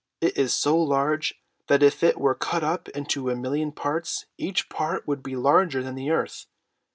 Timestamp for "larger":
5.35-5.83